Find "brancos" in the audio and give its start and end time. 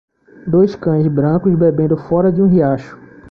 1.07-1.55